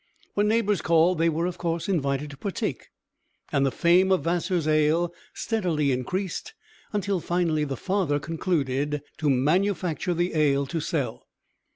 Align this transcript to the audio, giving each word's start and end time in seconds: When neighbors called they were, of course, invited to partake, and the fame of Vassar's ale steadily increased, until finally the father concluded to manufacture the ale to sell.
When 0.33 0.47
neighbors 0.47 0.81
called 0.81 1.19
they 1.19 1.29
were, 1.29 1.45
of 1.45 1.59
course, 1.59 1.87
invited 1.87 2.31
to 2.31 2.37
partake, 2.37 2.89
and 3.51 3.63
the 3.67 3.69
fame 3.71 4.11
of 4.11 4.23
Vassar's 4.23 4.67
ale 4.67 5.13
steadily 5.35 5.91
increased, 5.91 6.55
until 6.91 7.19
finally 7.19 7.65
the 7.65 7.77
father 7.77 8.17
concluded 8.19 9.03
to 9.19 9.29
manufacture 9.29 10.15
the 10.15 10.33
ale 10.33 10.65
to 10.65 10.79
sell. 10.79 11.27